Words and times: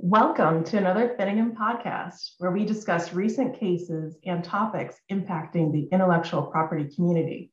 Welcome 0.00 0.62
to 0.64 0.78
another 0.78 1.16
Finnegan 1.18 1.56
podcast, 1.56 2.34
where 2.38 2.52
we 2.52 2.64
discuss 2.64 3.12
recent 3.12 3.58
cases 3.58 4.16
and 4.24 4.44
topics 4.44 4.94
impacting 5.10 5.72
the 5.72 5.88
intellectual 5.90 6.42
property 6.42 6.88
community. 6.94 7.50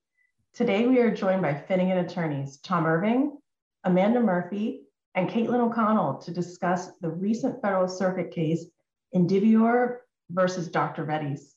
Today, 0.53 0.85
we 0.85 0.99
are 0.99 1.13
joined 1.13 1.41
by 1.41 1.55
Finnegan 1.55 1.97
attorneys 1.97 2.57
Tom 2.57 2.85
Irving, 2.85 3.35
Amanda 3.83 4.19
Murphy, 4.19 4.83
and 5.15 5.27
Caitlin 5.27 5.59
O'Connell 5.59 6.19
to 6.19 6.31
discuss 6.31 6.91
the 7.01 7.09
recent 7.09 7.63
Federal 7.63 7.87
Circuit 7.87 8.29
case 8.29 8.67
Indivior 9.15 9.97
versus 10.29 10.67
Dr. 10.67 11.03
Reddy's. 11.03 11.55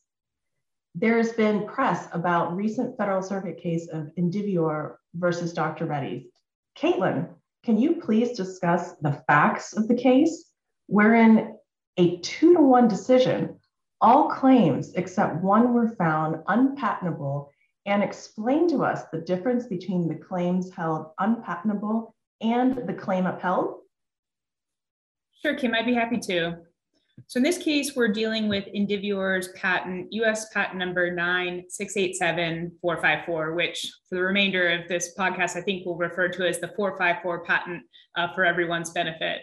There 0.94 1.18
has 1.18 1.32
been 1.34 1.66
press 1.66 2.08
about 2.12 2.56
recent 2.56 2.96
Federal 2.96 3.22
Circuit 3.22 3.58
case 3.58 3.88
of 3.88 4.10
Indivior 4.18 4.94
versus 5.14 5.52
Dr. 5.52 5.84
Reddy's. 5.84 6.30
Caitlin, 6.78 7.28
can 7.62 7.76
you 7.76 7.96
please 7.96 8.34
discuss 8.34 8.94
the 9.02 9.22
facts 9.26 9.74
of 9.74 9.86
the 9.86 9.94
case 9.94 10.47
wherein 10.88 11.56
a 11.96 12.18
two 12.18 12.54
to 12.54 12.60
one 12.60 12.88
decision, 12.88 13.58
all 14.00 14.28
claims 14.28 14.92
except 14.94 15.42
one 15.42 15.72
were 15.72 15.94
found 15.96 16.42
unpatentable 16.48 17.50
and 17.86 18.02
explain 18.02 18.68
to 18.68 18.84
us 18.84 19.04
the 19.12 19.20
difference 19.20 19.66
between 19.66 20.08
the 20.08 20.14
claims 20.14 20.70
held 20.74 21.06
unpatentable 21.18 22.14
and 22.40 22.86
the 22.86 22.92
claim 22.92 23.26
upheld? 23.26 23.80
Sure, 25.42 25.54
Kim, 25.54 25.74
I'd 25.74 25.86
be 25.86 25.94
happy 25.94 26.18
to. 26.18 26.58
So 27.26 27.38
in 27.38 27.42
this 27.42 27.58
case, 27.58 27.96
we're 27.96 28.12
dealing 28.12 28.48
with 28.48 28.64
Indivior's 28.74 29.48
patent, 29.48 30.06
US 30.12 30.48
patent 30.50 30.78
number 30.78 31.12
9687454, 31.14 33.56
which 33.56 33.92
for 34.08 34.14
the 34.14 34.22
remainder 34.22 34.68
of 34.68 34.86
this 34.88 35.14
podcast, 35.18 35.56
I 35.56 35.62
think 35.62 35.84
we'll 35.84 35.96
refer 35.96 36.28
to 36.28 36.46
as 36.46 36.60
the 36.60 36.68
454 36.68 37.44
patent 37.44 37.82
uh, 38.16 38.32
for 38.34 38.44
everyone's 38.44 38.90
benefit. 38.90 39.40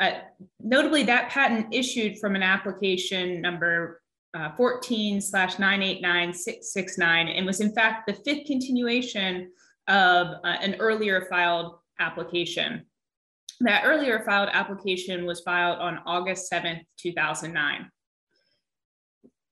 Uh, 0.00 0.12
notably, 0.60 1.04
that 1.04 1.30
patent 1.30 1.72
issued 1.72 2.18
from 2.18 2.34
an 2.34 2.42
application 2.42 3.40
number 3.40 4.02
uh, 4.34 4.50
14 4.56 5.20
slash 5.20 5.58
989669 5.58 7.28
and 7.28 7.46
was 7.46 7.60
in 7.60 7.72
fact 7.72 8.06
the 8.06 8.12
fifth 8.12 8.46
continuation 8.46 9.50
of 9.86 10.26
uh, 10.26 10.56
an 10.60 10.74
earlier 10.80 11.26
filed 11.30 11.76
application. 12.00 12.84
That 13.60 13.84
earlier 13.84 14.24
filed 14.24 14.48
application 14.52 15.24
was 15.26 15.40
filed 15.40 15.78
on 15.78 16.00
August 16.06 16.50
7th, 16.50 16.80
2009. 16.98 17.90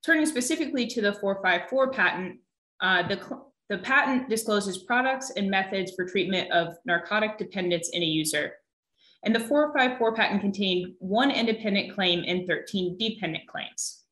Turning 0.05 0.27
specifically 0.27 0.87
to 0.89 1.01
the 1.01 1.13
454 1.13 1.93
patent, 1.93 2.41
uh, 2.81 3.07
the, 3.07 3.21
the 3.69 3.79
patent 3.79 4.29
discloses 4.29 4.79
products 4.79 5.31
and 5.37 5.49
methods 5.49 5.93
for 5.95 6.05
treatment 6.05 6.51
of 6.51 6.75
narcotic 6.85 7.39
dependence 7.39 7.91
in 7.93 8.03
a 8.03 8.07
user. 8.07 8.55
And 9.25 9.35
the 9.35 9.41
454 9.41 10.15
patent 10.15 10.41
contained 10.41 10.95
one 10.99 11.31
independent 11.31 11.95
claim 11.95 12.25
and 12.27 12.47
13 12.47 12.97
dependent 12.99 13.47
claims. 13.47 14.03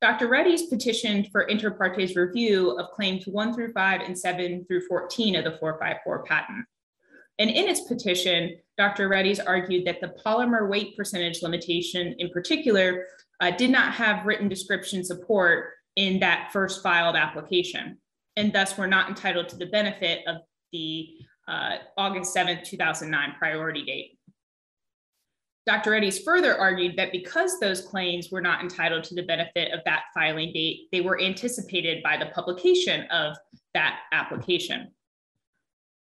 Dr. 0.00 0.28
Reddy's 0.28 0.66
petitioned 0.66 1.28
for 1.32 1.42
inter 1.42 1.70
partes 1.70 2.16
review 2.16 2.78
of 2.78 2.90
claims 2.92 3.26
1 3.26 3.54
through 3.54 3.72
5 3.72 4.00
and 4.00 4.18
7 4.18 4.64
through 4.66 4.86
14 4.86 5.36
of 5.36 5.44
the 5.44 5.56
454 5.58 6.22
patent. 6.24 6.66
And 7.40 7.50
in 7.50 7.68
its 7.68 7.82
petition, 7.82 8.58
Dr. 8.76 9.08
Reddy's 9.08 9.40
argued 9.40 9.86
that 9.86 10.00
the 10.00 10.14
polymer 10.24 10.68
weight 10.68 10.96
percentage 10.96 11.42
limitation 11.42 12.14
in 12.18 12.30
particular 12.30 13.06
uh, 13.40 13.52
did 13.52 13.70
not 13.70 13.92
have 13.94 14.26
written 14.26 14.48
description 14.48 15.04
support 15.04 15.70
in 15.96 16.20
that 16.20 16.50
first 16.52 16.82
filed 16.82 17.16
application, 17.16 17.98
and 18.36 18.52
thus 18.52 18.76
were 18.76 18.86
not 18.86 19.08
entitled 19.08 19.48
to 19.48 19.56
the 19.56 19.66
benefit 19.66 20.20
of 20.26 20.36
the 20.72 21.08
uh, 21.48 21.78
August 21.96 22.36
7th, 22.36 22.64
2009 22.64 23.34
priority 23.38 23.84
date. 23.84 24.18
Dr. 25.66 25.90
Reddy's 25.90 26.20
further 26.20 26.58
argued 26.58 26.96
that 26.96 27.12
because 27.12 27.60
those 27.60 27.82
claims 27.82 28.30
were 28.30 28.40
not 28.40 28.62
entitled 28.62 29.04
to 29.04 29.14
the 29.14 29.22
benefit 29.22 29.72
of 29.72 29.80
that 29.84 30.04
filing 30.14 30.52
date, 30.52 30.88
they 30.92 31.02
were 31.02 31.20
anticipated 31.20 32.02
by 32.02 32.16
the 32.16 32.26
publication 32.26 33.02
of 33.10 33.36
that 33.74 34.00
application. 34.12 34.88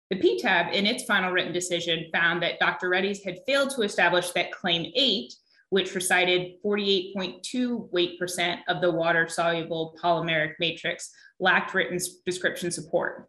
The 0.09 0.15
PTAB, 0.15 0.73
in 0.73 0.85
its 0.85 1.03
final 1.03 1.31
written 1.31 1.51
decision, 1.51 2.05
found 2.13 2.41
that 2.41 2.59
Dr. 2.59 2.89
Reddy's 2.89 3.23
had 3.23 3.39
failed 3.45 3.71
to 3.71 3.81
establish 3.81 4.31
that 4.31 4.51
Claim 4.51 4.91
8, 4.95 5.33
which 5.71 5.93
recited 5.93 6.53
48.2 6.65 7.91
weight 7.91 8.17
percent 8.17 8.61
of 8.69 8.81
the 8.81 8.89
water 8.89 9.27
soluble 9.27 9.93
polymeric 10.01 10.53
matrix, 10.59 11.11
lacked 11.39 11.73
written 11.73 11.99
description 12.25 12.71
support. 12.71 13.27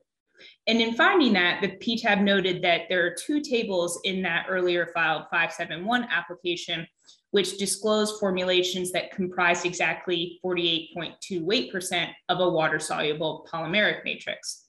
And 0.67 0.81
in 0.81 0.95
finding 0.95 1.33
that, 1.33 1.63
the 1.63 1.69
PTAB 1.69 2.23
noted 2.23 2.63
that 2.63 2.83
there 2.89 3.07
are 3.07 3.15
two 3.15 3.41
tables 3.41 4.01
in 4.05 4.23
that 4.23 4.47
earlier 4.49 4.91
filed 4.95 5.23
571 5.31 6.05
application, 6.11 6.87
which 7.31 7.59
disclose 7.59 8.19
formulations 8.19 8.93
that 8.93 9.11
comprised 9.11 9.65
exactly 9.65 10.39
48.2 10.45 11.43
weight 11.43 11.73
percent 11.73 12.11
of 12.29 12.41
a 12.41 12.49
water 12.49 12.79
soluble 12.79 13.47
polymeric 13.51 14.05
matrix. 14.05 14.67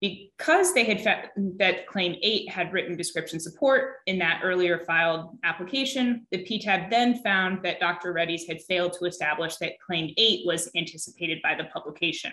Because 0.00 0.74
they 0.74 0.84
had 0.84 1.00
found 1.02 1.28
that 1.58 1.86
claim 1.86 2.16
eight 2.20 2.50
had 2.50 2.72
written 2.72 2.94
description 2.94 3.40
support 3.40 4.00
in 4.06 4.18
that 4.18 4.40
earlier 4.44 4.80
filed 4.80 5.38
application, 5.44 6.26
the 6.30 6.44
PTAB 6.44 6.90
then 6.90 7.22
found 7.22 7.64
that 7.64 7.80
Dr. 7.80 8.12
Reddy's 8.12 8.46
had 8.46 8.60
failed 8.60 8.92
to 8.98 9.06
establish 9.06 9.56
that 9.56 9.80
claim 9.80 10.12
eight 10.18 10.44
was 10.44 10.68
anticipated 10.76 11.40
by 11.42 11.54
the 11.54 11.64
publication. 11.64 12.32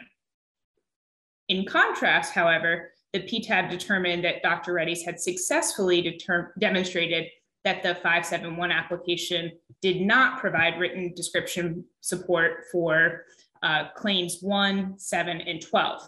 In 1.51 1.65
contrast, 1.65 2.31
however, 2.31 2.91
the 3.11 3.19
PTAB 3.19 3.69
determined 3.69 4.23
that 4.23 4.41
Dr. 4.41 4.71
Reddy's 4.71 5.03
had 5.03 5.19
successfully 5.19 6.17
demonstrated 6.59 7.25
that 7.65 7.83
the 7.83 7.95
571 7.95 8.71
application 8.71 9.51
did 9.81 9.99
not 9.99 10.39
provide 10.39 10.79
written 10.79 11.13
description 11.13 11.83
support 11.99 12.63
for 12.71 13.25
uh, 13.63 13.89
claims 13.97 14.37
1, 14.39 14.97
7, 14.97 15.41
and 15.41 15.61
12. 15.61 16.07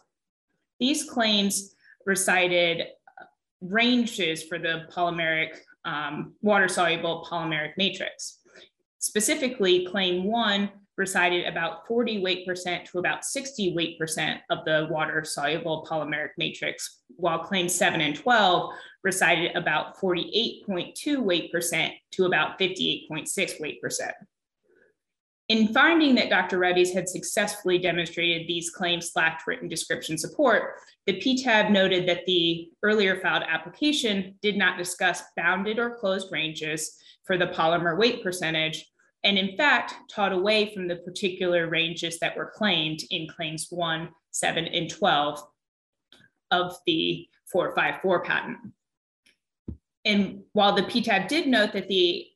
These 0.79 1.09
claims 1.09 1.75
recited 2.05 2.87
ranges 3.59 4.43
for 4.43 4.57
the 4.57 4.85
polymeric, 4.93 5.57
um, 5.83 6.35
water 6.41 6.69
soluble 6.69 7.27
polymeric 7.29 7.73
matrix. 7.75 8.39
Specifically, 8.99 9.85
claim 9.87 10.23
1 10.23 10.69
recited 10.97 11.45
about 11.45 11.87
40 11.87 12.21
weight 12.21 12.45
percent 12.45 12.85
to 12.85 12.99
about 12.99 13.25
60 13.25 13.73
weight 13.73 13.97
percent 13.97 14.41
of 14.49 14.63
the 14.65 14.87
water 14.89 15.23
soluble 15.23 15.87
polymeric 15.89 16.29
matrix, 16.37 17.01
while 17.15 17.39
claims 17.39 17.73
7 17.73 18.01
and 18.01 18.15
12 18.15 18.73
recited 19.03 19.55
about 19.55 19.97
48.2 19.97 21.19
weight 21.19 21.51
percent 21.51 21.93
to 22.11 22.25
about 22.25 22.59
58.6 22.59 23.59
weight 23.59 23.81
percent. 23.81 24.13
In 25.49 25.73
finding 25.73 26.15
that 26.15 26.29
Dr. 26.29 26.57
Reddy's 26.57 26.93
had 26.93 27.09
successfully 27.09 27.77
demonstrated 27.77 28.47
these 28.47 28.69
claims 28.69 29.11
lacked 29.15 29.45
written 29.45 29.67
description 29.67 30.17
support, 30.17 30.75
the 31.05 31.19
PTAB 31.19 31.69
noted 31.69 32.07
that 32.07 32.25
the 32.25 32.69
earlier 32.81 33.19
filed 33.19 33.43
application 33.47 34.35
did 34.41 34.55
not 34.55 34.77
discuss 34.77 35.21
bounded 35.35 35.79
or 35.79 35.95
closed 35.95 36.31
ranges 36.31 36.97
for 37.25 37.37
the 37.37 37.47
polymer 37.47 37.97
weight 37.97 38.23
percentage 38.23 38.85
and 39.23 39.38
in 39.38 39.56
fact 39.56 39.95
taught 40.09 40.34
away 40.34 40.73
from 40.73 40.88
the 40.88 40.97
particular 40.97 41.69
ranges 41.69 42.19
that 42.19 42.35
were 42.35 42.51
claimed 42.53 43.00
in 43.09 43.28
claims 43.28 43.67
1, 43.69 44.09
7, 44.31 44.66
and 44.66 44.89
12 44.89 45.39
of 46.51 46.75
the 46.85 47.28
454 47.51 48.23
patent. 48.23 48.57
And 50.06 50.41
while 50.51 50.75
the 50.75 50.81
PTAB 50.81 51.29
did 51.29 51.47
note 51.47 51.72
that 51.73 51.88
the 51.88 52.28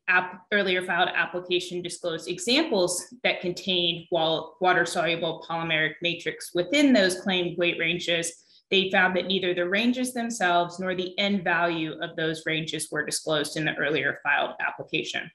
earlier 0.54 0.82
filed 0.82 1.10
application 1.14 1.82
disclosed 1.82 2.30
examples 2.30 3.14
that 3.24 3.42
contained 3.42 4.06
water 4.10 4.86
soluble 4.86 5.46
polymeric 5.48 5.96
matrix 6.02 6.52
within 6.54 6.94
those 6.94 7.20
claimed 7.20 7.58
weight 7.58 7.78
ranges, 7.78 8.32
they 8.72 8.90
found 8.90 9.18
that 9.18 9.28
neither 9.28 9.54
the 9.54 9.68
ranges 9.68 10.14
themselves 10.14 10.80
nor 10.80 10.96
the 10.96 11.18
end 11.20 11.44
value 11.44 11.94
of 12.02 12.16
those 12.16 12.44
ranges 12.46 12.88
were 12.90 13.06
disclosed 13.06 13.58
in 13.58 13.66
the 13.66 13.76
earlier 13.76 14.20
filed 14.24 14.52
application. 14.66 15.30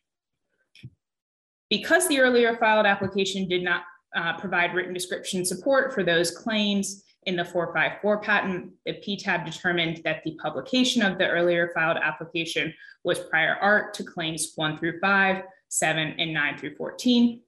Because 1.72 2.06
the 2.06 2.20
earlier 2.20 2.54
filed 2.58 2.84
application 2.84 3.48
did 3.48 3.62
not 3.62 3.84
uh, 4.14 4.36
provide 4.36 4.74
written 4.74 4.92
description 4.92 5.42
support 5.42 5.94
for 5.94 6.02
those 6.02 6.30
claims 6.30 7.02
in 7.24 7.34
the 7.34 7.46
454 7.46 8.20
patent, 8.20 8.72
the 8.84 8.92
PTAB 8.92 9.46
determined 9.46 10.02
that 10.04 10.22
the 10.22 10.32
publication 10.32 11.00
of 11.00 11.16
the 11.16 11.26
earlier 11.26 11.70
filed 11.74 11.96
application 11.96 12.74
was 13.04 13.20
prior 13.20 13.54
art 13.54 13.94
to 13.94 14.04
claims 14.04 14.52
1 14.54 14.76
through 14.76 15.00
5, 15.00 15.44
7, 15.68 16.14
and 16.18 16.34
9 16.34 16.58
through 16.58 16.76
14. 16.76 17.40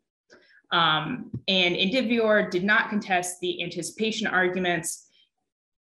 Um, 0.72 1.30
and 1.46 1.76
Indivior 1.76 2.50
did 2.50 2.64
not 2.64 2.88
contest 2.88 3.40
the 3.42 3.62
anticipation 3.62 4.26
arguments. 4.26 5.06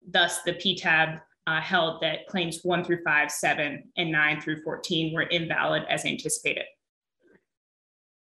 Thus, 0.05 0.41
the 0.41 0.55
PTAB 0.55 1.21
uh, 1.47 1.61
held 1.61 2.01
that 2.01 2.27
claims 2.27 2.59
1 2.63 2.83
through 2.83 3.03
5, 3.05 3.31
7, 3.31 3.83
and 3.95 4.11
9 4.11 4.41
through 4.41 4.63
14 4.63 5.13
were 5.13 5.21
invalid 5.21 5.83
as 5.89 6.03
anticipated. 6.03 6.65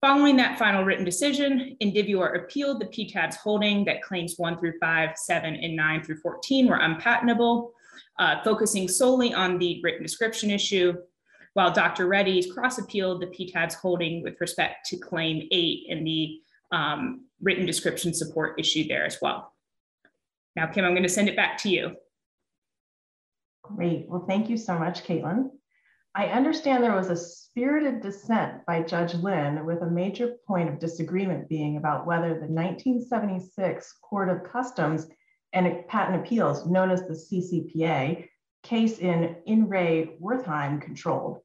Following 0.00 0.36
that 0.36 0.58
final 0.58 0.84
written 0.84 1.04
decision, 1.04 1.76
Indivior 1.82 2.36
appealed 2.36 2.80
the 2.80 2.86
PTAB's 2.86 3.34
holding 3.34 3.84
that 3.86 4.00
claims 4.00 4.34
1 4.36 4.58
through 4.58 4.78
5, 4.78 5.10
7, 5.16 5.54
and 5.56 5.74
9 5.74 6.04
through 6.04 6.20
14 6.20 6.68
were 6.68 6.80
unpatentable, 6.80 7.72
uh, 8.20 8.36
focusing 8.44 8.86
solely 8.86 9.34
on 9.34 9.58
the 9.58 9.80
written 9.82 10.04
description 10.04 10.52
issue, 10.52 10.94
while 11.54 11.72
Dr. 11.72 12.06
Reddy's 12.06 12.52
cross 12.52 12.78
appealed 12.78 13.20
the 13.20 13.26
PTAB's 13.26 13.74
holding 13.74 14.22
with 14.22 14.40
respect 14.40 14.86
to 14.86 14.96
claim 14.96 15.48
eight 15.50 15.86
and 15.90 16.06
the 16.06 16.38
um, 16.70 17.24
written 17.42 17.66
description 17.66 18.14
support 18.14 18.60
issue 18.60 18.86
there 18.86 19.04
as 19.04 19.18
well. 19.20 19.52
Now, 20.54 20.68
Kim, 20.68 20.84
I'm 20.84 20.92
going 20.92 21.02
to 21.02 21.08
send 21.08 21.28
it 21.28 21.34
back 21.34 21.58
to 21.58 21.68
you. 21.68 21.96
Great. 23.62 24.06
Well, 24.08 24.24
thank 24.28 24.48
you 24.48 24.56
so 24.56 24.78
much, 24.78 25.02
Caitlin. 25.04 25.50
I 26.18 26.26
understand 26.30 26.82
there 26.82 26.96
was 26.96 27.10
a 27.10 27.16
spirited 27.16 28.00
dissent 28.00 28.66
by 28.66 28.82
Judge 28.82 29.14
Linn 29.14 29.64
with 29.64 29.82
a 29.82 29.88
major 29.88 30.34
point 30.48 30.68
of 30.68 30.80
disagreement 30.80 31.48
being 31.48 31.76
about 31.76 32.08
whether 32.08 32.30
the 32.30 32.48
1976 32.48 33.92
Court 34.02 34.28
of 34.28 34.42
Customs 34.42 35.06
and 35.52 35.86
Patent 35.86 36.20
Appeals, 36.20 36.66
known 36.66 36.90
as 36.90 37.02
the 37.02 37.14
CCPA, 37.14 38.26
case 38.64 38.98
in 38.98 39.36
In 39.46 39.68
re 39.68 40.16
Wertheim 40.20 40.82
controlled. 40.82 41.38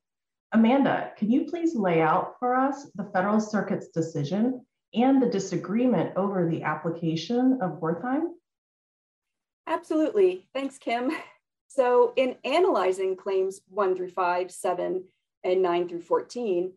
Amanda, 0.54 1.12
can 1.18 1.30
you 1.30 1.46
please 1.46 1.76
lay 1.76 2.02
out 2.02 2.38
for 2.40 2.56
us 2.56 2.90
the 2.96 3.12
Federal 3.14 3.40
Circuit's 3.40 3.90
decision 3.90 4.66
and 4.96 5.22
the 5.22 5.30
disagreement 5.30 6.14
over 6.16 6.50
the 6.50 6.64
application 6.64 7.60
of 7.62 7.80
Wertheim? 7.80 8.24
Absolutely. 9.68 10.48
Thanks, 10.52 10.80
Kim. 10.80 11.12
So 11.76 12.14
in 12.16 12.36
analyzing 12.44 13.16
claims 13.16 13.62
one 13.68 13.96
through 13.96 14.12
five, 14.12 14.52
seven, 14.52 15.06
and 15.44 15.64
nine 15.64 15.90
through 15.90 16.02
14, 16.02 16.72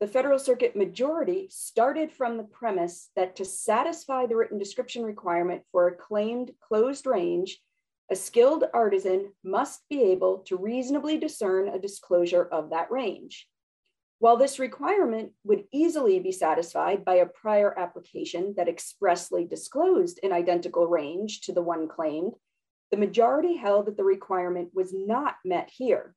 the 0.00 0.08
Federal 0.08 0.40
Circuit 0.40 0.74
majority 0.74 1.46
started 1.48 2.10
from 2.10 2.36
the 2.36 2.42
premise 2.42 3.08
that 3.14 3.36
to 3.36 3.44
satisfy 3.44 4.26
the 4.26 4.34
written 4.34 4.58
description 4.58 5.04
requirement 5.04 5.62
for 5.70 5.86
a 5.86 5.94
claimed 5.94 6.50
closed 6.60 7.06
range, 7.06 7.60
a 8.10 8.16
skilled 8.16 8.64
artisan 8.74 9.32
must 9.44 9.88
be 9.88 10.02
able 10.02 10.38
to 10.38 10.56
reasonably 10.56 11.18
discern 11.18 11.68
a 11.68 11.78
disclosure 11.78 12.48
of 12.50 12.70
that 12.70 12.90
range. 12.90 13.46
While 14.18 14.38
this 14.38 14.58
requirement 14.58 15.34
would 15.44 15.66
easily 15.70 16.18
be 16.18 16.32
satisfied 16.32 17.04
by 17.04 17.16
a 17.16 17.26
prior 17.26 17.78
application 17.78 18.54
that 18.56 18.68
expressly 18.68 19.44
disclosed 19.44 20.18
an 20.24 20.32
identical 20.32 20.88
range 20.88 21.42
to 21.42 21.52
the 21.52 21.62
one 21.62 21.86
claimed, 21.86 22.32
the 22.90 22.96
majority 22.96 23.56
held 23.56 23.86
that 23.86 23.96
the 23.96 24.04
requirement 24.04 24.70
was 24.74 24.92
not 24.92 25.36
met 25.44 25.70
here. 25.70 26.14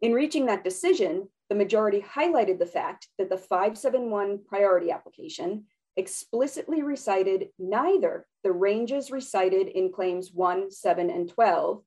In 0.00 0.12
reaching 0.12 0.46
that 0.46 0.64
decision, 0.64 1.28
the 1.48 1.56
majority 1.56 2.00
highlighted 2.00 2.58
the 2.58 2.66
fact 2.66 3.08
that 3.18 3.30
the 3.30 3.38
571 3.38 4.40
priority 4.46 4.90
application 4.90 5.64
explicitly 5.96 6.82
recited 6.82 7.48
neither 7.58 8.26
the 8.44 8.52
ranges 8.52 9.10
recited 9.10 9.68
in 9.68 9.92
claims 9.92 10.30
1, 10.32 10.70
7, 10.70 11.10
and 11.10 11.28
12, 11.28 11.82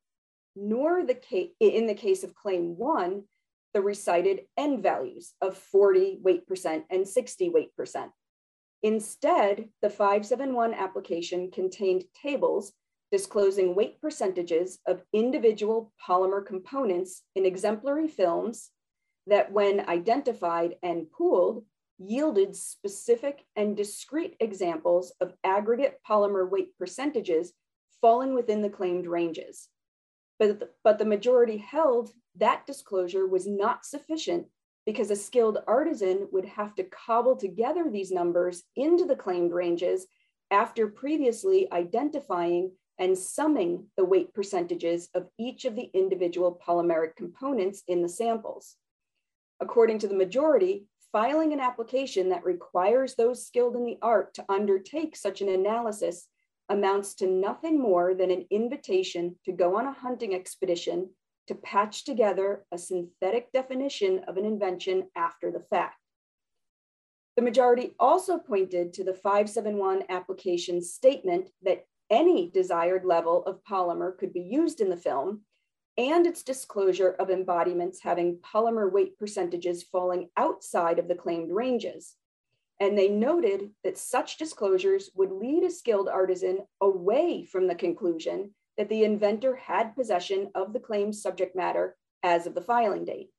nor 0.56 1.06
the 1.06 1.14
case, 1.14 1.52
in 1.60 1.86
the 1.86 1.94
case 1.94 2.24
of 2.24 2.36
claim 2.36 2.78
1, 2.78 3.24
the 3.74 3.82
recited 3.82 4.42
end 4.58 4.82
values 4.82 5.34
of 5.42 5.56
40 5.56 6.20
weight 6.22 6.48
percent 6.48 6.86
and 6.90 7.08
60 7.08 7.50
weight 7.50 7.75
percent. 7.75 8.12
Instead, 8.82 9.70
the 9.82 9.90
571 9.90 10.74
application 10.74 11.52
contained 11.52 12.04
tables 12.20 12.74
disclosing 13.12 13.76
weight 13.76 14.00
percentages 14.02 14.80
of 14.86 15.04
individual 15.14 15.92
polymer 16.06 16.46
components 16.46 17.24
in 17.36 17.46
exemplary 17.46 18.08
films 18.08 18.70
that 19.28 19.52
when 19.52 19.88
identified 19.90 20.76
and 20.84 21.10
pooled 21.12 21.64
yielded 21.98 22.56
specific 22.56 23.44
and 23.56 23.76
discrete 23.76 24.36
examples 24.40 25.14
of 25.20 25.34
aggregate 25.44 26.00
polymer 26.08 26.50
weight 26.50 26.76
percentages 26.78 27.54
falling 28.02 28.34
within 28.34 28.62
the 28.62 28.70
claimed 28.70 29.06
ranges. 29.06 29.68
But 30.38 30.60
the, 30.60 30.70
but 30.84 30.98
the 30.98 31.06
majority 31.06 31.58
held 31.58 32.12
that 32.38 32.66
disclosure 32.66 33.28
was 33.28 33.46
not 33.46 33.86
sufficient 33.86 34.48
because 34.86 35.12
a 35.12 35.16
skilled 35.16 35.58
artisan 35.68 36.28
would 36.32 36.46
have 36.46 36.74
to 36.76 36.86
cobble 36.86 37.36
together 37.36 37.90
these 37.90 38.12
numbers 38.12 38.64
into 38.76 39.06
the 39.06 39.16
claimed 39.16 39.52
ranges 39.52 40.08
after 40.52 40.88
previously 40.88 41.72
identifying 41.72 42.72
and 43.00 43.18
summing 43.18 43.86
the 43.98 44.06
weight 44.06 44.34
percentages 44.34 45.10
of 45.16 45.28
each 45.38 45.66
of 45.66 45.75
the 45.75 45.90
individual 45.94 46.60
polymeric 46.66 47.16
components 47.16 47.81
in 47.88 48.01
the 48.01 48.10
samples. 48.10 48.75
According 49.62 50.00
to 50.00 50.07
the 50.07 50.16
majority, 50.16 50.86
filing 51.12 51.54
an 51.54 51.60
application 51.60 52.30
that 52.30 52.46
requires 52.46 53.16
those 53.16 53.46
skilled 53.46 53.75
in 53.75 53.86
the 53.86 53.98
art 54.01 54.34
to 54.36 54.46
undertake 54.50 55.16
such 55.16 55.42
an 55.42 55.50
analysis 55.50 56.28
amounts 56.69 57.16
to 57.16 57.28
nothing 57.28 57.80
more 57.80 58.13
than 58.13 58.30
an 58.30 58.46
invitation 58.51 59.36
to 59.46 59.51
go 59.51 59.78
on 59.78 59.88
a 59.88 59.94
hunting 59.94 60.36
expedition 60.36 61.10
to 61.48 61.56
patch 61.56 62.04
together 62.04 62.63
a 62.72 62.78
synthetic 62.78 63.51
definition 63.51 64.22
of 64.28 64.38
an 64.38 64.46
invention 64.46 65.10
after 65.16 65.51
the 65.51 65.60
fact. 65.60 65.96
The 67.36 67.42
majority 67.42 67.96
also 68.00 68.38
pointed 68.38 68.94
to 68.94 69.04
the 69.04 69.13
571 69.13 70.04
application 70.10 70.81
statement 70.81 71.50
that 71.63 71.86
any 72.10 72.50
desired 72.50 73.06
level 73.06 73.44
of 73.46 73.64
polymer 73.64 74.18
could 74.18 74.34
be 74.34 74.42
used 74.42 74.82
in 74.82 74.90
the 74.90 74.98
film 74.98 75.42
and 75.98 76.26
its 76.26 76.44
disclosure 76.44 77.12
of 77.20 77.30
embodiments 77.30 78.02
having 78.02 78.38
polymer 78.38 78.92
weight 78.92 79.18
percentages 79.18 79.84
falling 79.84 80.30
outside 80.38 80.98
of 80.98 81.08
the 81.08 81.16
claimed 81.16 81.52
ranges. 81.52 82.16
And 82.80 82.98
they 82.98 83.10
noted 83.10 83.72
that 83.84 83.98
such 83.98 84.38
disclosures 84.38 85.10
would 85.16 85.32
lead 85.32 85.64
a 85.64 85.70
skilled 85.70 86.08
artisan 86.08 86.60
away 86.80 87.46
from 87.46 87.68
the 87.68 87.76
conclusion 87.76 88.56
that 88.78 88.88
the 88.88 89.04
inventor 89.04 89.58
had 89.58 89.96
possession 89.96 90.52
of 90.56 90.72
the 90.72 90.80
claimed 90.80 91.16
subject 91.16 91.54
matter 91.56 91.98
as 92.24 92.48
of 92.48 92.56
the 92.56 92.62
filing 92.62 93.04
date. 93.04 93.30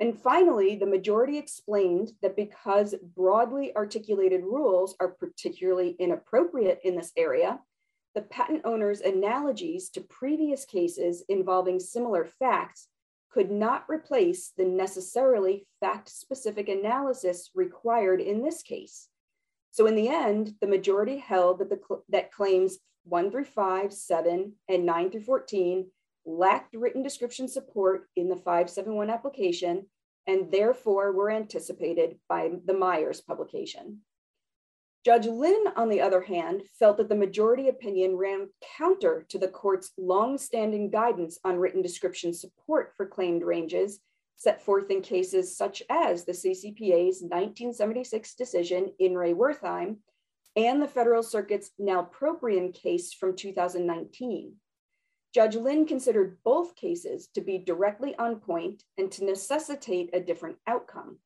And 0.00 0.20
finally, 0.20 0.76
the 0.76 0.86
majority 0.86 1.38
explained 1.38 2.12
that 2.20 2.36
because 2.36 2.94
broadly 3.14 3.74
articulated 3.76 4.42
rules 4.42 4.96
are 5.00 5.08
particularly 5.08 5.96
inappropriate 5.98 6.80
in 6.82 6.96
this 6.96 7.12
area, 7.16 7.60
the 8.14 8.22
patent 8.22 8.62
owner's 8.64 9.00
analogies 9.00 9.90
to 9.90 10.00
previous 10.00 10.64
cases 10.64 11.24
involving 11.28 11.78
similar 11.78 12.24
facts 12.24 12.88
could 13.30 13.50
not 13.50 13.84
replace 13.88 14.52
the 14.56 14.64
necessarily 14.64 15.66
fact-specific 15.80 16.68
analysis 16.68 17.50
required 17.54 18.20
in 18.20 18.42
this 18.42 18.62
case. 18.62 19.08
So 19.72 19.86
in 19.86 19.96
the 19.96 20.08
end, 20.08 20.54
the 20.60 20.68
majority 20.68 21.18
held 21.18 21.58
that, 21.58 21.68
the, 21.68 21.80
that 22.10 22.30
claims 22.30 22.78
one 23.02 23.32
through 23.32 23.46
five, 23.46 23.92
seven, 23.92 24.52
and 24.68 24.86
nine 24.86 25.10
through 25.10 25.22
14 25.22 25.90
lacked 26.26 26.74
written 26.74 27.02
description 27.02 27.48
support 27.48 28.08
in 28.16 28.28
the 28.28 28.36
571 28.36 29.10
application 29.10 29.86
and 30.26 30.50
therefore 30.50 31.12
were 31.12 31.30
anticipated 31.30 32.18
by 32.28 32.50
the 32.64 32.74
Myers 32.74 33.20
publication. 33.20 34.00
Judge 35.04 35.26
Linn, 35.26 35.64
on 35.76 35.90
the 35.90 36.00
other 36.00 36.22
hand, 36.22 36.62
felt 36.78 36.96
that 36.96 37.10
the 37.10 37.14
majority 37.14 37.68
opinion 37.68 38.16
ran 38.16 38.48
counter 38.78 39.26
to 39.28 39.38
the 39.38 39.48
court's 39.48 39.92
longstanding 39.98 40.90
guidance 40.90 41.38
on 41.44 41.58
written 41.58 41.82
description 41.82 42.32
support 42.32 42.94
for 42.96 43.04
claimed 43.04 43.42
ranges 43.42 44.00
set 44.36 44.62
forth 44.62 44.90
in 44.90 45.00
cases 45.00 45.56
such 45.56 45.82
as 45.90 46.24
the 46.24 46.32
CCPA's 46.32 47.22
1976 47.22 48.34
decision 48.34 48.92
in 48.98 49.14
re 49.14 49.32
Wertheim 49.32 49.98
and 50.56 50.82
the 50.82 50.88
Federal 50.88 51.22
Circuit's 51.22 51.70
Nalpropion 51.80 52.72
case 52.72 53.12
from 53.12 53.36
2019. 53.36 54.54
Judge 55.34 55.56
Linn 55.56 55.84
considered 55.84 56.38
both 56.44 56.76
cases 56.76 57.26
to 57.34 57.40
be 57.40 57.58
directly 57.58 58.14
on 58.16 58.36
point 58.36 58.84
and 58.96 59.10
to 59.10 59.24
necessitate 59.24 60.10
a 60.12 60.20
different 60.20 60.56
outcome. 60.68 61.18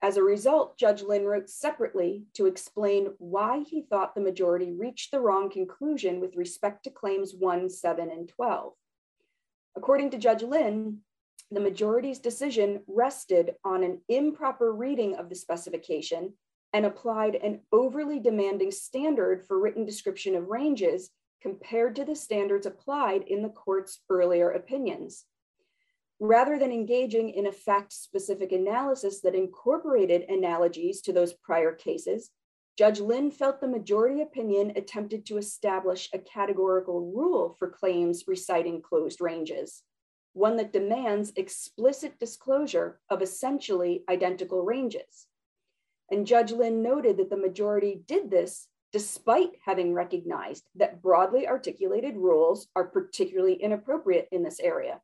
As 0.00 0.16
a 0.16 0.22
result, 0.22 0.78
Judge 0.78 1.02
Linn 1.02 1.26
wrote 1.26 1.50
separately 1.50 2.24
to 2.34 2.46
explain 2.46 3.08
why 3.18 3.64
he 3.68 3.82
thought 3.82 4.14
the 4.14 4.22
majority 4.22 4.72
reached 4.72 5.10
the 5.10 5.20
wrong 5.20 5.50
conclusion 5.50 6.20
with 6.20 6.36
respect 6.36 6.84
to 6.84 6.90
claims 6.90 7.34
1, 7.34 7.68
7, 7.68 8.10
and 8.10 8.28
12. 8.28 8.72
According 9.76 10.10
to 10.12 10.18
Judge 10.18 10.42
Linn, 10.42 11.00
the 11.50 11.60
majority's 11.60 12.20
decision 12.20 12.80
rested 12.86 13.56
on 13.62 13.82
an 13.82 14.00
improper 14.08 14.72
reading 14.72 15.16
of 15.16 15.28
the 15.28 15.34
specification 15.34 16.32
and 16.72 16.86
applied 16.86 17.34
an 17.34 17.60
overly 17.72 18.20
demanding 18.20 18.70
standard 18.70 19.44
for 19.46 19.60
written 19.60 19.84
description 19.84 20.34
of 20.34 20.48
ranges 20.48 21.10
compared 21.40 21.96
to 21.96 22.04
the 22.04 22.16
standards 22.16 22.66
applied 22.66 23.22
in 23.22 23.42
the 23.42 23.48
court's 23.48 24.00
earlier 24.10 24.50
opinions. 24.50 25.24
Rather 26.20 26.58
than 26.58 26.72
engaging 26.72 27.30
in 27.30 27.46
a 27.46 27.52
fact-specific 27.52 28.50
analysis 28.50 29.20
that 29.20 29.36
incorporated 29.36 30.22
analogies 30.28 31.00
to 31.00 31.12
those 31.12 31.32
prior 31.32 31.72
cases, 31.72 32.30
Judge 32.76 33.00
Linn 33.00 33.30
felt 33.30 33.60
the 33.60 33.68
majority 33.68 34.22
opinion 34.22 34.72
attempted 34.76 35.26
to 35.26 35.36
establish 35.36 36.08
a 36.12 36.18
categorical 36.18 37.12
rule 37.12 37.56
for 37.58 37.68
claims 37.68 38.24
reciting 38.28 38.82
closed 38.82 39.20
ranges, 39.20 39.82
one 40.32 40.56
that 40.56 40.72
demands 40.72 41.32
explicit 41.36 42.18
disclosure 42.20 43.00
of 43.10 43.22
essentially 43.22 44.04
identical 44.08 44.62
ranges. 44.62 45.26
And 46.10 46.26
Judge 46.26 46.52
Linn 46.52 46.82
noted 46.82 47.16
that 47.16 47.30
the 47.30 47.36
majority 47.36 48.00
did 48.06 48.30
this 48.30 48.68
despite 48.92 49.50
having 49.64 49.92
recognized 49.92 50.64
that 50.76 51.02
broadly 51.02 51.46
articulated 51.46 52.16
rules 52.16 52.68
are 52.74 52.84
particularly 52.84 53.54
inappropriate 53.54 54.28
in 54.32 54.42
this 54.42 54.60
area. 54.60 55.00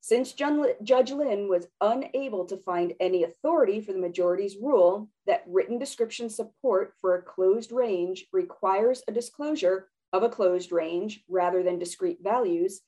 Since 0.00 0.32
Judge 0.32 1.10
Linn 1.10 1.48
was 1.48 1.66
unable 1.80 2.44
to 2.46 2.56
find 2.56 2.94
any 3.00 3.24
authority 3.24 3.80
for 3.80 3.92
the 3.92 3.98
majority's 3.98 4.56
rule 4.56 5.10
that 5.26 5.44
written 5.46 5.78
description 5.78 6.30
support 6.30 6.94
for 7.00 7.14
a 7.16 7.22
closed 7.22 7.72
range 7.72 8.26
requires 8.32 9.02
a 9.06 9.12
disclosure 9.12 9.88
of 10.12 10.22
a 10.22 10.28
closed 10.28 10.72
range 10.72 11.22
rather 11.28 11.62
than 11.62 11.78
discrete 11.78 12.18
values, 12.22 12.80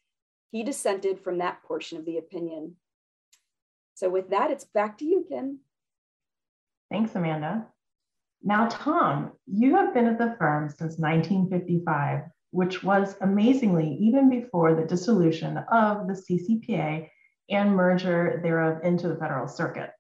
he 0.51 0.63
dissented 0.63 1.21
from 1.21 1.39
that 1.39 1.63
portion 1.63 1.99
of 1.99 2.05
the 2.05 2.17
opinion. 2.17 2.77
So 3.95 4.09
with 4.09 4.31
that, 4.31 4.51
it's 4.51 4.65
back 4.65 4.97
to 4.99 5.05
you, 5.05 5.27
Kim. 5.29 5.61
Thanks, 6.91 7.15
Amanda. 7.15 7.67
Now, 8.43 8.69
Tom, 8.69 9.33
you 9.47 9.77
have 9.77 9.93
been 9.93 10.07
at 10.07 10.19
the 10.19 10.35
firm 10.39 10.69
since 10.69 10.99
1955, 10.99 12.23
which 12.53 12.83
was 12.83 13.17
amazingly 13.21 13.99
even 14.01 14.31
before 14.31 14.75
the 14.75 14.87
dissolution 14.87 15.59
of 15.71 16.07
the 16.07 16.15
CCPA 16.15 17.09
and 17.51 17.75
merger 17.75 18.41
thereof 18.43 18.79
into 18.83 19.09
the 19.09 19.17
federal 19.17 19.47
circuit. 19.47 19.91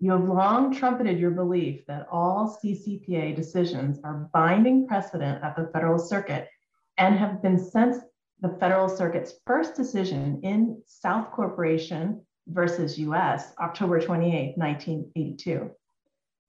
You 0.00 0.12
have 0.12 0.24
long 0.28 0.74
trumpeted 0.74 1.20
your 1.20 1.30
belief 1.30 1.86
that 1.86 2.08
all 2.10 2.58
CCPA 2.62 3.36
decisions 3.36 4.00
are 4.02 4.28
binding 4.32 4.88
precedent 4.88 5.42
at 5.44 5.54
the 5.54 5.70
federal 5.72 5.98
circuit 5.98 6.48
and 6.98 7.16
have 7.16 7.40
been 7.40 7.58
since 7.58 7.98
the 8.40 8.56
federal 8.60 8.88
circuit's 8.88 9.34
first 9.46 9.76
decision 9.76 10.40
in 10.42 10.82
South 10.86 11.30
Corporation 11.30 12.20
versus 12.48 12.98
US, 12.98 13.52
October 13.60 14.00
28, 14.00 14.58
1982. 14.58 15.70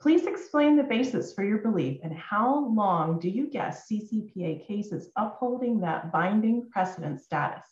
Please 0.06 0.28
explain 0.28 0.78
the 0.78 0.84
basis 0.84 1.34
for 1.34 1.44
your 1.44 1.58
belief 1.58 2.00
and 2.04 2.14
how 2.14 2.68
long 2.68 3.18
do 3.18 3.28
you 3.28 3.50
guess 3.50 3.88
CCPA 3.92 4.68
cases 4.68 5.10
upholding 5.18 5.80
that 5.80 6.12
binding 6.12 6.70
precedent 6.70 7.20
status? 7.20 7.64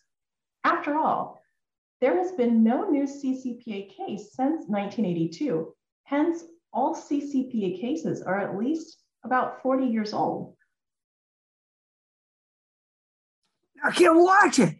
After 0.63 0.97
all, 0.97 1.43
there 2.01 2.17
has 2.17 2.31
been 2.31 2.63
no 2.63 2.89
new 2.89 3.03
CCPA 3.03 3.95
case 3.95 4.33
since 4.33 4.65
1982. 4.65 5.75
Hence, 6.05 6.43
all 6.73 6.95
CCPA 6.95 7.79
cases 7.79 8.23
are 8.23 8.39
at 8.39 8.57
least 8.57 8.97
about 9.23 9.61
40 9.61 9.85
years 9.85 10.11
old. 10.11 10.55
I 13.83 13.91
can't 13.91 14.17
watch 14.17 14.57
it. 14.57 14.73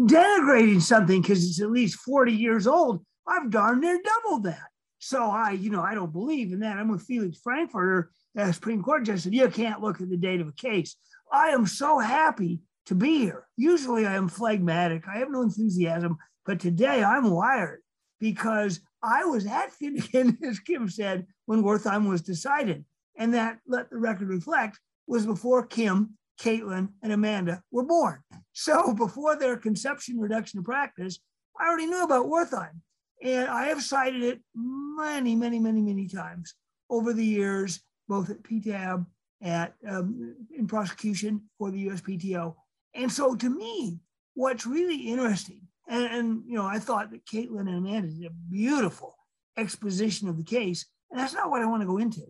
Denigrating 0.00 0.80
something 0.80 1.22
because 1.22 1.44
it's 1.44 1.60
at 1.60 1.72
least 1.72 1.98
40 2.02 2.32
years 2.32 2.68
old. 2.68 3.04
I've 3.26 3.50
darn 3.50 3.80
near 3.80 3.98
doubled 4.00 4.44
that. 4.44 4.69
So 5.00 5.24
I, 5.30 5.52
you 5.52 5.70
know, 5.70 5.80
I 5.82 5.94
don't 5.94 6.12
believe 6.12 6.52
in 6.52 6.60
that. 6.60 6.76
I'm 6.76 6.88
with 6.88 7.02
Felix 7.02 7.38
Frankfurter, 7.38 8.10
the 8.34 8.52
Supreme 8.52 8.82
Court 8.82 9.04
judge 9.04 9.22
said, 9.22 9.34
you 9.34 9.48
can't 9.48 9.80
look 9.80 10.00
at 10.00 10.10
the 10.10 10.16
date 10.16 10.40
of 10.40 10.48
a 10.48 10.52
case. 10.52 10.94
I 11.32 11.48
am 11.48 11.66
so 11.66 11.98
happy 11.98 12.60
to 12.86 12.94
be 12.94 13.18
here. 13.18 13.46
Usually 13.56 14.06
I 14.06 14.14
am 14.14 14.28
phlegmatic. 14.28 15.04
I 15.08 15.18
have 15.18 15.30
no 15.30 15.42
enthusiasm, 15.42 16.18
but 16.44 16.60
today 16.60 17.02
I'm 17.02 17.30
wired 17.30 17.80
because 18.20 18.80
I 19.02 19.24
was 19.24 19.46
at 19.46 19.72
Finnegan, 19.80 20.38
as 20.44 20.60
Kim 20.60 20.88
said, 20.88 21.26
when 21.46 21.62
Wertheim 21.62 22.08
was 22.08 22.20
decided. 22.20 22.84
And 23.16 23.34
that, 23.34 23.58
let 23.66 23.90
the 23.90 23.96
record 23.96 24.28
reflect, 24.28 24.78
was 25.06 25.24
before 25.24 25.66
Kim, 25.66 26.16
Caitlin, 26.40 26.90
and 27.02 27.12
Amanda 27.12 27.62
were 27.70 27.84
born. 27.84 28.20
So 28.52 28.94
before 28.94 29.36
their 29.36 29.56
conception 29.56 30.18
reduction 30.18 30.60
to 30.60 30.64
practice, 30.64 31.18
I 31.58 31.68
already 31.68 31.86
knew 31.86 32.04
about 32.04 32.26
Wertheim. 32.26 32.80
And 33.22 33.48
I 33.48 33.66
have 33.66 33.82
cited 33.82 34.22
it 34.22 34.40
many, 34.54 35.34
many, 35.34 35.58
many, 35.58 35.82
many 35.82 36.08
times 36.08 36.54
over 36.88 37.12
the 37.12 37.24
years, 37.24 37.80
both 38.08 38.30
at 38.30 38.42
PTAB, 38.42 39.06
at 39.42 39.74
um, 39.88 40.34
in 40.54 40.66
prosecution 40.66 41.42
for 41.58 41.70
the 41.70 41.86
USPTO. 41.88 42.54
And 42.94 43.10
so 43.10 43.34
to 43.34 43.48
me, 43.48 44.00
what's 44.34 44.66
really 44.66 44.96
interesting, 44.96 45.60
and, 45.88 46.04
and 46.04 46.42
you 46.46 46.54
know, 46.54 46.66
I 46.66 46.78
thought 46.78 47.10
that 47.10 47.26
Caitlin 47.26 47.60
and 47.60 47.76
Amanda 47.76 48.08
did 48.08 48.26
a 48.26 48.34
beautiful 48.50 49.16
exposition 49.56 50.28
of 50.28 50.36
the 50.36 50.44
case. 50.44 50.86
And 51.10 51.18
that's 51.18 51.34
not 51.34 51.50
what 51.50 51.62
I 51.62 51.66
want 51.66 51.82
to 51.82 51.86
go 51.86 51.98
into, 51.98 52.22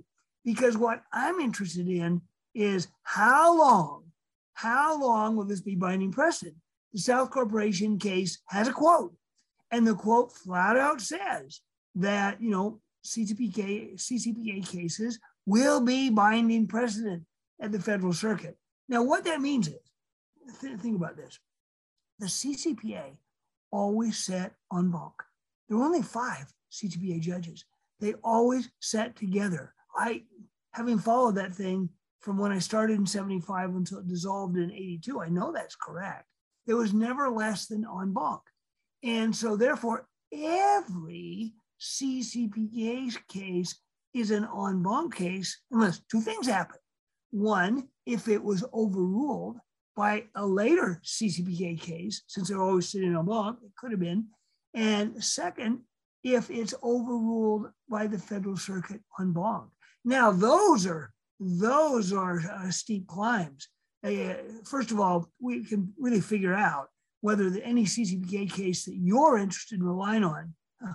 because 0.45 0.77
what 0.77 1.03
I'm 1.13 1.41
interested 1.41 1.87
in 1.89 2.23
is 2.55 2.89
how 3.03 3.57
long, 3.57 4.05
how 4.55 5.01
long 5.01 5.37
will 5.37 5.45
this 5.45 5.61
be 5.61 5.77
binding 5.77 6.13
precedent? 6.13 6.57
The 6.93 6.99
South 6.99 7.31
Corporation 7.31 7.99
case 7.99 8.39
has 8.47 8.67
a 8.67 8.73
quote 8.73 9.15
and 9.71 9.87
the 9.87 9.95
quote 9.95 10.33
flat 10.33 10.77
out 10.77 11.01
says 11.01 11.61
that, 11.95 12.41
you 12.41 12.51
know, 12.51 12.81
CCPA, 13.05 13.95
CCPA 13.95 14.67
cases 14.67 15.19
will 15.47 15.81
be 15.81 16.11
binding 16.11 16.67
precedent 16.67 17.25
at 17.61 17.73
the 17.73 17.81
federal 17.81 18.13
circuit. 18.13 18.57
Now, 18.89 19.03
what 19.03 19.25
that 19.25 19.41
means 19.41 19.69
is, 19.69 20.61
th- 20.61 20.79
think 20.79 20.97
about 20.97 21.17
this. 21.17 21.39
The 22.19 22.27
CCPA 22.27 23.17
always 23.71 24.19
sat 24.19 24.53
en 24.77 24.91
banc. 24.91 25.13
There 25.69 25.79
were 25.79 25.85
only 25.85 26.03
five 26.03 26.53
CCPA 26.73 27.21
judges. 27.21 27.65
They 28.01 28.15
always 28.25 28.69
sat 28.81 29.17
together. 29.17 29.75
I, 29.97 30.25
having 30.73 30.99
followed 30.99 31.37
that 31.37 31.55
thing 31.55 31.91
from 32.21 32.39
when 32.39 32.53
I 32.53 32.59
started 32.59 32.99
in 32.99 33.07
75 33.07 33.71
until 33.71 33.99
it 33.99 34.09
dissolved 34.09 34.57
in 34.57 34.71
82, 34.73 35.21
I 35.21 35.29
know 35.29 35.53
that's 35.53 35.77
correct. 35.77 36.27
There 36.67 36.77
was 36.77 36.93
never 36.93 37.31
less 37.31 37.67
than 37.67 37.85
en 37.85 38.13
banc. 38.13 38.41
And 39.03 39.35
so, 39.35 39.57
therefore, 39.57 40.07
every 40.33 41.55
CCPA 41.81 43.17
case 43.29 43.75
is 44.13 44.31
an 44.31 44.45
en 44.45 44.83
banc 44.83 45.15
case 45.15 45.61
unless 45.71 46.01
two 46.11 46.21
things 46.21 46.47
happen. 46.47 46.79
One, 47.31 47.89
if 48.07 48.29
it 48.29 48.43
was 48.43 48.65
overruled 48.75 49.57
by 49.97 50.25
a 50.35 50.47
later 50.47 51.01
CCPA 51.05 51.81
case, 51.81 52.23
since 52.27 52.49
they're 52.49 52.63
always 52.63 52.89
sitting 52.89 53.15
en 53.15 53.25
banc, 53.25 53.59
it 53.65 53.73
could 53.77 53.93
have 53.93 54.01
been. 54.01 54.27
And 54.75 55.23
second, 55.23 55.81
if 56.23 56.51
it's 56.51 56.75
overruled 56.83 57.71
by 57.89 58.07
the 58.07 58.19
federal 58.19 58.57
circuit 58.57 59.01
en 59.19 59.33
banc. 59.33 59.71
Now, 60.05 60.31
those 60.31 60.87
are 60.87 61.13
those 61.39 62.13
are 62.13 62.41
uh, 62.41 62.71
steep 62.71 63.07
climbs. 63.07 63.69
Uh, 64.05 64.35
first 64.65 64.91
of 64.91 65.01
all, 65.01 65.31
we 65.41 65.65
can 65.65 65.93
really 65.99 66.21
figure 66.21 66.55
out 66.55 66.89
whether 67.21 67.51
the, 67.51 67.65
any 67.65 67.85
CCPA 67.85 68.53
case 68.53 68.85
that 68.85 68.97
you're 68.97 69.39
interested 69.39 69.79
in 69.79 69.85
relying 69.85 70.25
on. 70.25 70.55
Uh, 70.85 70.93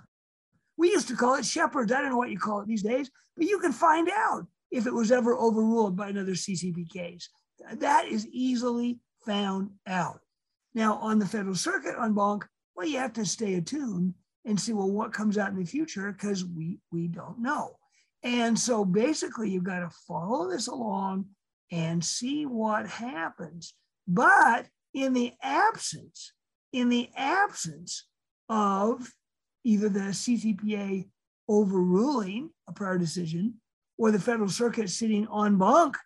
we 0.78 0.90
used 0.90 1.08
to 1.08 1.16
call 1.16 1.36
it 1.36 1.46
Shepard's. 1.46 1.92
I 1.92 2.02
don't 2.02 2.12
know 2.12 2.18
what 2.18 2.32
you 2.32 2.40
call 2.40 2.62
it 2.62 2.68
these 2.68 2.84
days, 2.84 3.10
but 3.38 3.46
you 3.46 3.60
can 3.60 3.72
find 3.72 4.10
out 4.10 4.46
if 4.72 4.88
it 4.88 4.94
was 4.94 5.12
ever 5.12 5.36
overruled 5.36 5.96
by 5.96 6.10
another 6.10 6.34
CCP 6.34 6.90
case. 6.90 7.30
That 7.76 8.08
is 8.08 8.28
easily 8.28 9.00
found 9.26 9.72
out. 9.88 10.20
Now, 10.74 10.96
on 10.96 11.20
the 11.20 11.26
Federal 11.26 11.56
Circuit 11.56 11.96
en 12.02 12.14
banc, 12.14 12.46
well, 12.76 12.88
you 12.88 12.98
have 12.98 13.14
to 13.14 13.26
stay 13.26 13.56
attuned 13.56 14.14
and 14.46 14.60
see, 14.60 14.74
well, 14.74 14.92
what 14.92 15.14
comes 15.14 15.38
out 15.38 15.52
in 15.52 15.58
the 15.58 15.66
future 15.66 16.12
because 16.12 16.44
we, 16.44 16.80
we 16.92 17.08
don't 17.08 17.40
know. 17.40 17.78
And 18.24 18.58
so 18.58 18.84
basically, 18.84 19.52
you've 19.52 19.64
got 19.64 19.80
to 19.80 19.90
follow 20.08 20.50
this 20.50 20.68
along 20.68 21.28
and 21.72 22.04
see 22.04 22.46
what 22.46 22.88
happens. 22.88 23.74
But 24.08 24.68
in 24.96 25.12
the 25.12 25.34
absence, 25.44 26.32
in 26.72 26.90
the 26.90 27.10
absence 27.16 28.06
of 28.50 29.12
either 29.66 29.90
the 29.90 30.00
CCPA 30.00 31.08
overruling 31.50 32.50
a 32.68 32.72
prior 32.72 32.98
decision 32.98 33.56
or 33.98 34.12
the 34.12 34.20
Federal 34.20 34.50
Circuit 34.50 34.90
sitting 34.90 35.28
en 35.28 35.58
banc 35.58 35.98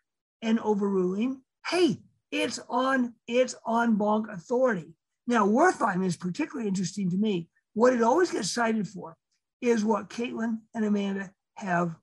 and 0.41 0.59
overruling, 0.59 1.41
hey, 1.67 1.97
it's 2.31 2.59
on 2.67 3.13
it's 3.27 3.55
en 3.67 3.95
banc 3.95 4.27
authority. 4.29 4.95
Now, 5.27 5.45
Wertheim 5.45 6.03
is 6.03 6.17
particularly 6.17 6.67
interesting 6.67 7.11
to 7.11 7.17
me. 7.17 7.47
What 7.75 7.93
it 7.93 8.01
always 8.01 8.31
gets 8.31 8.49
cited 8.49 8.87
for 8.87 9.15
is 9.61 9.85
what 9.85 10.09
Caitlin 10.09 10.59
and 10.73 10.83
Amanda 10.83 11.31
have 11.57 11.95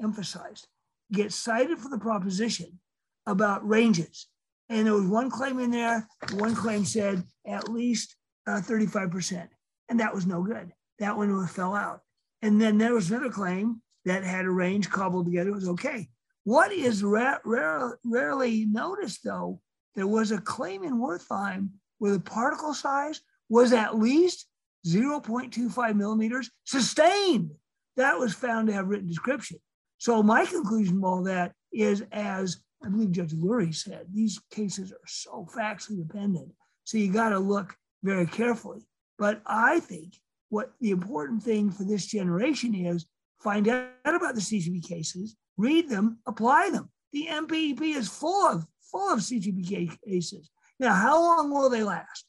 emphasized. 0.00 0.68
Get 1.12 1.32
cited 1.32 1.78
for 1.78 1.88
the 1.88 1.98
proposition 1.98 2.78
about 3.26 3.68
ranges 3.68 4.28
and 4.70 4.86
there 4.86 4.94
was 4.94 5.06
one 5.06 5.30
claim 5.30 5.58
in 5.58 5.72
there, 5.72 6.08
one 6.34 6.54
claim 6.54 6.84
said 6.84 7.24
at 7.44 7.68
least 7.68 8.14
uh, 8.46 8.60
35%. 8.60 9.48
And 9.88 9.98
that 9.98 10.14
was 10.14 10.26
no 10.26 10.42
good. 10.42 10.70
That 11.00 11.16
one 11.16 11.46
fell 11.48 11.74
out. 11.74 12.00
And 12.40 12.60
then 12.60 12.78
there 12.78 12.94
was 12.94 13.10
another 13.10 13.30
claim 13.30 13.82
that 14.04 14.22
had 14.22 14.44
a 14.44 14.50
range 14.50 14.88
cobbled 14.88 15.26
together. 15.26 15.50
It 15.50 15.54
was 15.54 15.68
okay. 15.70 16.08
What 16.44 16.72
is 16.72 17.02
ra- 17.02 17.38
rare, 17.44 17.98
rarely 18.04 18.64
noticed, 18.64 19.24
though, 19.24 19.60
there 19.96 20.06
was 20.06 20.30
a 20.30 20.40
claim 20.40 20.84
in 20.84 21.00
Wertheim 21.00 21.70
where 21.98 22.12
the 22.12 22.20
particle 22.20 22.72
size 22.72 23.20
was 23.48 23.72
at 23.72 23.98
least 23.98 24.46
0.25 24.86 25.96
millimeters 25.96 26.48
sustained. 26.64 27.50
That 27.96 28.18
was 28.18 28.34
found 28.34 28.68
to 28.68 28.72
have 28.72 28.86
written 28.86 29.08
description. 29.08 29.58
So 29.98 30.22
my 30.22 30.46
conclusion 30.46 30.98
of 30.98 31.04
all 31.04 31.24
that 31.24 31.52
is 31.72 32.04
as 32.12 32.58
I 32.82 32.88
believe 32.88 33.12
Judge 33.12 33.34
Lourie 33.34 33.74
said, 33.74 34.06
these 34.12 34.40
cases 34.50 34.92
are 34.92 35.06
so 35.06 35.46
factually 35.54 36.06
dependent. 36.06 36.52
So 36.84 36.98
you 36.98 37.12
got 37.12 37.30
to 37.30 37.38
look 37.38 37.76
very 38.02 38.26
carefully. 38.26 38.80
But 39.18 39.42
I 39.46 39.80
think 39.80 40.14
what 40.48 40.72
the 40.80 40.90
important 40.90 41.42
thing 41.42 41.70
for 41.70 41.84
this 41.84 42.06
generation 42.06 42.74
is 42.74 43.06
find 43.42 43.68
out 43.68 43.90
about 44.04 44.34
the 44.34 44.40
CCP 44.40 44.86
cases, 44.86 45.36
read 45.56 45.88
them, 45.88 46.18
apply 46.26 46.70
them. 46.70 46.90
The 47.12 47.26
MPEP 47.30 47.82
is 47.82 48.08
full 48.08 48.46
of 48.46 48.66
full 48.90 49.12
of 49.12 49.20
CCP 49.20 49.98
cases. 50.04 50.50
Now, 50.78 50.94
how 50.94 51.20
long 51.20 51.50
will 51.50 51.68
they 51.68 51.82
last? 51.82 52.24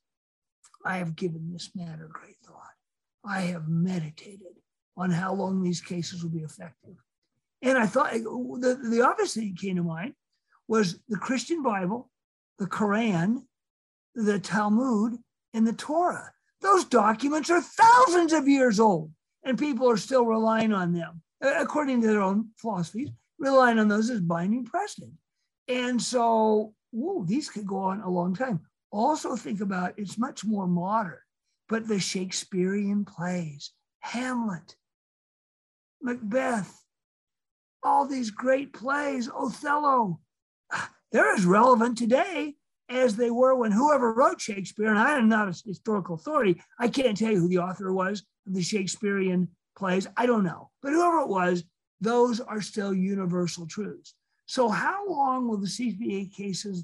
I 0.85 0.97
have 0.97 1.15
given 1.15 1.51
this 1.51 1.71
matter 1.75 2.09
great 2.11 2.37
thought. 2.45 2.55
I 3.23 3.41
have 3.41 3.67
meditated 3.67 4.55
on 4.97 5.11
how 5.11 5.33
long 5.33 5.63
these 5.63 5.81
cases 5.81 6.23
will 6.23 6.31
be 6.31 6.41
effective. 6.41 6.95
And 7.61 7.77
I 7.77 7.85
thought 7.85 8.11
the, 8.13 8.79
the 8.89 9.01
obvious 9.01 9.35
thing 9.35 9.55
came 9.55 9.77
to 9.77 9.83
mind 9.83 10.13
was 10.67 10.99
the 11.09 11.17
Christian 11.17 11.63
Bible, 11.63 12.09
the 12.59 12.67
Quran, 12.67 13.43
the 14.15 14.39
Talmud, 14.39 15.17
and 15.53 15.67
the 15.67 15.73
Torah. 15.73 16.31
Those 16.61 16.85
documents 16.85 17.49
are 17.49 17.61
thousands 17.61 18.33
of 18.33 18.47
years 18.47 18.79
old, 18.79 19.11
and 19.43 19.57
people 19.57 19.89
are 19.89 19.97
still 19.97 20.25
relying 20.25 20.73
on 20.73 20.93
them, 20.93 21.21
according 21.41 22.01
to 22.01 22.07
their 22.07 22.21
own 22.21 22.49
philosophies, 22.57 23.09
relying 23.39 23.79
on 23.79 23.87
those 23.87 24.09
as 24.09 24.21
binding 24.21 24.65
precedent. 24.65 25.13
And 25.67 26.01
so, 26.01 26.73
whoa, 26.91 27.23
these 27.23 27.49
could 27.49 27.65
go 27.65 27.77
on 27.77 28.01
a 28.01 28.09
long 28.09 28.35
time. 28.35 28.61
Also, 28.91 29.35
think 29.35 29.61
about 29.61 29.93
it's 29.97 30.17
much 30.17 30.43
more 30.43 30.67
modern, 30.67 31.17
but 31.69 31.87
the 31.87 31.99
Shakespearean 31.99 33.05
plays, 33.05 33.71
Hamlet, 34.01 34.75
Macbeth, 36.01 36.83
all 37.83 38.05
these 38.05 38.29
great 38.29 38.73
plays, 38.73 39.29
Othello, 39.29 40.19
they're 41.11 41.33
as 41.33 41.45
relevant 41.45 41.97
today 41.97 42.55
as 42.89 43.15
they 43.15 43.31
were 43.31 43.55
when 43.55 43.71
whoever 43.71 44.13
wrote 44.13 44.41
Shakespeare, 44.41 44.89
and 44.89 44.99
I 44.99 45.17
am 45.17 45.29
not 45.29 45.47
a 45.47 45.61
historical 45.65 46.15
authority, 46.15 46.61
I 46.79 46.87
can't 46.87 47.17
tell 47.17 47.31
you 47.31 47.39
who 47.39 47.47
the 47.47 47.59
author 47.59 47.93
was 47.93 48.23
of 48.45 48.53
the 48.53 48.61
Shakespearean 48.61 49.47
plays. 49.77 50.07
I 50.17 50.25
don't 50.25 50.43
know. 50.43 50.69
But 50.81 50.91
whoever 50.91 51.19
it 51.19 51.29
was, 51.29 51.63
those 52.01 52.39
are 52.39 52.61
still 52.61 52.93
universal 52.93 53.67
truths. 53.67 54.15
So, 54.45 54.67
how 54.67 55.07
long 55.07 55.47
will 55.47 55.57
the 55.57 55.67
CCPA 55.67 56.33
cases 56.33 56.83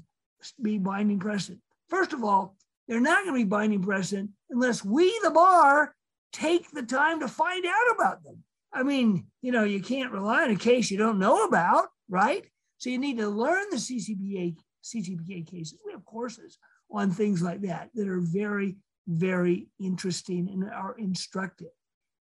be 0.62 0.78
binding 0.78 1.18
precedent? 1.18 1.60
First 1.88 2.12
of 2.12 2.24
all, 2.24 2.56
they're 2.86 3.00
not 3.00 3.24
going 3.24 3.34
to 3.34 3.44
be 3.44 3.48
binding 3.48 3.82
precedent 3.82 4.30
unless 4.48 4.84
we, 4.84 5.18
the 5.22 5.30
bar, 5.30 5.94
take 6.32 6.70
the 6.70 6.82
time 6.82 7.20
to 7.20 7.28
find 7.28 7.66
out 7.66 7.94
about 7.94 8.22
them. 8.24 8.42
I 8.72 8.82
mean, 8.82 9.26
you 9.42 9.52
know, 9.52 9.64
you 9.64 9.80
can't 9.80 10.12
rely 10.12 10.44
on 10.44 10.50
a 10.50 10.56
case 10.56 10.90
you 10.90 10.98
don't 10.98 11.18
know 11.18 11.44
about, 11.44 11.88
right? 12.08 12.46
So 12.78 12.90
you 12.90 12.98
need 12.98 13.18
to 13.18 13.28
learn 13.28 13.64
the 13.70 13.76
CCPA 13.76 14.56
CCPA 14.84 15.46
cases. 15.46 15.78
We 15.84 15.92
have 15.92 16.04
courses 16.04 16.58
on 16.90 17.10
things 17.10 17.42
like 17.42 17.60
that 17.62 17.90
that 17.94 18.08
are 18.08 18.20
very, 18.20 18.76
very 19.06 19.68
interesting 19.80 20.48
and 20.48 20.64
are 20.64 20.96
instructive. 20.98 21.68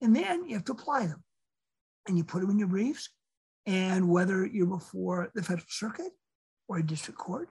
And 0.02 0.16
then 0.16 0.48
you 0.48 0.56
have 0.56 0.66
to 0.66 0.74
apply 0.74 1.08
them, 1.08 1.24
and 2.08 2.18
you 2.18 2.24
put 2.24 2.42
them 2.42 2.50
in 2.50 2.60
your 2.60 2.68
briefs. 2.68 3.10
And 3.66 4.10
whether 4.10 4.46
you're 4.46 4.66
before 4.66 5.30
the 5.36 5.44
Federal 5.44 5.66
Circuit 5.68 6.12
or 6.68 6.78
a 6.78 6.86
district 6.86 7.20
court 7.20 7.50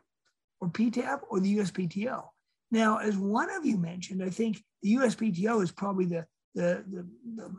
or 0.60 0.68
PTAB 0.68 1.20
or 1.28 1.40
the 1.40 1.58
USPTO. 1.58 2.24
Now, 2.70 2.98
as 2.98 3.16
one 3.16 3.50
of 3.50 3.66
you 3.66 3.76
mentioned, 3.76 4.22
I 4.22 4.30
think 4.30 4.62
the 4.82 4.94
USPTO 4.94 5.62
is 5.62 5.70
probably 5.70 6.06
the, 6.06 6.24
the, 6.54 6.84
the, 6.88 7.06
the 7.36 7.54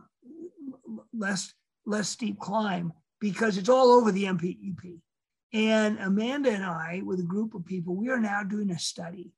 less, 1.14 1.54
less 1.86 2.10
steep 2.10 2.40
climb 2.40 2.92
because 3.22 3.58
it's 3.58 3.70
all 3.70 3.92
over 3.92 4.12
the 4.12 4.24
MPEP. 4.24 5.00
And 5.54 5.98
Amanda 6.00 6.52
and 6.52 6.64
I, 6.64 7.02
with 7.06 7.20
a 7.20 7.24
group 7.24 7.54
of 7.54 7.66
people, 7.66 7.96
we 7.96 8.10
are 8.10 8.20
now 8.20 8.44
doing 8.44 8.72
a 8.72 8.80
study 8.80 9.32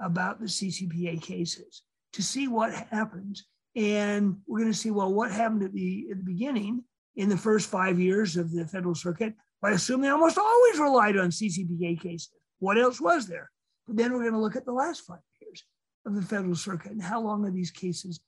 about 0.00 0.40
the 0.40 0.46
CCPA 0.46 1.20
cases 1.20 1.82
to 2.12 2.22
see 2.22 2.48
what 2.48 2.72
happens. 2.72 3.44
And 3.74 4.38
we're 4.46 4.60
going 4.60 4.72
to 4.72 4.78
see, 4.78 4.90
well, 4.90 5.12
what 5.12 5.32
happened 5.32 5.64
at 5.64 5.72
the, 5.72 6.06
at 6.10 6.18
the 6.18 6.24
beginning 6.24 6.84
in 7.16 7.28
the 7.28 7.36
first 7.36 7.68
five 7.68 7.98
years 7.98 8.36
of 8.36 8.52
the 8.52 8.66
federal 8.66 8.94
circuit. 8.94 9.34
I 9.62 9.70
assume 9.70 10.00
they 10.00 10.08
almost 10.08 10.38
always 10.38 10.78
relied 10.78 11.16
on 11.16 11.30
CCPA 11.30 12.00
cases. 12.00 12.30
What 12.60 12.78
else 12.78 13.00
was 13.00 13.26
there? 13.26 13.50
But 13.86 13.96
then 13.96 14.12
we're 14.12 14.20
going 14.20 14.32
to 14.32 14.38
look 14.38 14.54
at 14.54 14.64
the 14.64 14.72
last 14.72 15.00
five 15.00 15.18
years 15.40 15.64
of 16.06 16.14
the 16.14 16.22
federal 16.22 16.54
circuit 16.54 16.92
and 16.92 17.02
how 17.02 17.20
long 17.20 17.44
are 17.44 17.50
these 17.50 17.70
cases, 17.70 18.20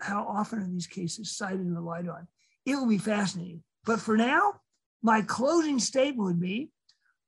how 0.00 0.26
often 0.26 0.60
are 0.60 0.68
these 0.68 0.86
cases 0.86 1.36
cited 1.36 1.60
and 1.60 1.74
relied 1.74 2.08
on. 2.08 2.26
It 2.64 2.76
will 2.76 2.88
be 2.88 2.98
fascinating. 2.98 3.62
But 3.84 4.00
for 4.00 4.16
now, 4.16 4.54
my 5.02 5.22
closing 5.22 5.78
statement 5.78 6.26
would 6.26 6.40
be 6.40 6.70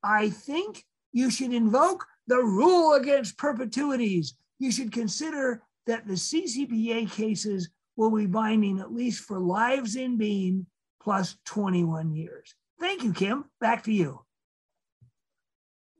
I 0.02 0.30
think 0.30 0.84
you 1.12 1.30
should 1.30 1.52
invoke 1.52 2.06
the 2.26 2.38
rule 2.38 2.94
against 2.94 3.38
perpetuities. 3.38 4.34
You 4.58 4.70
should 4.70 4.92
consider 4.92 5.62
that 5.86 6.06
the 6.06 6.14
CCPA 6.14 7.10
cases 7.10 7.70
will 7.96 8.10
be 8.10 8.26
binding 8.26 8.80
at 8.80 8.92
least 8.92 9.24
for 9.24 9.38
lives 9.38 9.96
in 9.96 10.16
being 10.16 10.66
plus 11.02 11.36
21 11.46 12.14
years. 12.14 12.54
Thank 12.78 13.02
you, 13.02 13.12
Kim. 13.12 13.44
Back 13.60 13.84
to 13.84 13.92
you. 13.92 14.20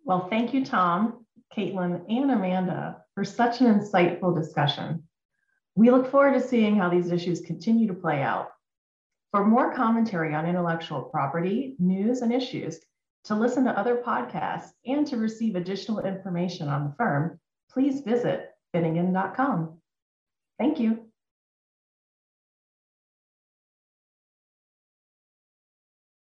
Well, 0.04 0.28
thank 0.28 0.54
you, 0.54 0.64
Tom, 0.64 1.26
Caitlin, 1.56 2.02
and 2.08 2.30
Amanda 2.30 3.02
for 3.14 3.24
such 3.24 3.60
an 3.60 3.78
insightful 3.78 4.34
discussion. 4.34 5.04
We 5.74 5.90
look 5.90 6.10
forward 6.10 6.34
to 6.34 6.46
seeing 6.46 6.76
how 6.76 6.88
these 6.88 7.10
issues 7.10 7.40
continue 7.40 7.86
to 7.88 7.94
play 7.94 8.22
out. 8.22 8.48
For 9.30 9.46
more 9.46 9.74
commentary 9.74 10.34
on 10.34 10.46
intellectual 10.46 11.02
property, 11.02 11.76
news, 11.78 12.22
and 12.22 12.32
issues, 12.32 12.80
to 13.24 13.34
listen 13.34 13.64
to 13.64 13.78
other 13.78 13.96
podcasts, 13.96 14.70
and 14.86 15.06
to 15.06 15.16
receive 15.16 15.56
additional 15.56 16.00
information 16.00 16.68
on 16.68 16.84
the 16.84 16.94
firm, 16.96 17.38
please 17.70 18.00
visit 18.00 18.50
finnegan.com. 18.72 19.78
Thank 20.58 20.80
you. 20.80 21.09